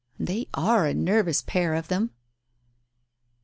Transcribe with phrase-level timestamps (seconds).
[0.19, 2.09] They are a nervous pair of them